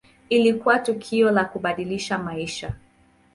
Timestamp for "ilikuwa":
0.29-0.79